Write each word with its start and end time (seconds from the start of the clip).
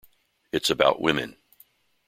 It's 0.51 0.71
about 0.71 0.99
women. 0.99 1.37